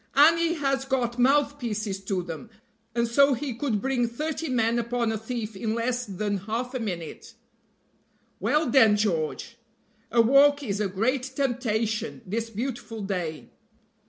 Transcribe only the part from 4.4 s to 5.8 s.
men upon a thief in